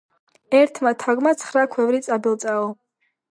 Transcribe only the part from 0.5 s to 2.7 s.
ერთმა თაგვმა ცხრა ქვევრი წაბილწაო